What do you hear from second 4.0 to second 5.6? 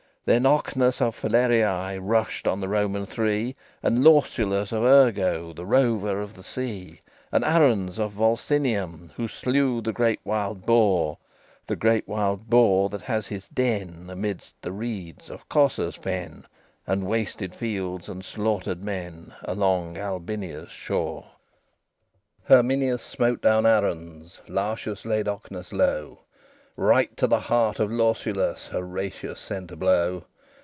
Lausulus of Urgo,